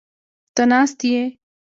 ته 0.55 0.63
ناست 0.71 0.99
یې؟ 1.11 1.23